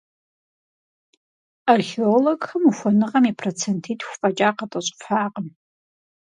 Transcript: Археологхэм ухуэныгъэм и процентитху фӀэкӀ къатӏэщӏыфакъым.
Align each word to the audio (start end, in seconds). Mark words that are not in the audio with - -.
Археологхэм 1.73 2.63
ухуэныгъэм 2.69 3.23
и 3.31 3.33
процентитху 3.41 4.15
фӀэкӀ 4.19 4.45
къатӏэщӏыфакъым. 4.57 5.47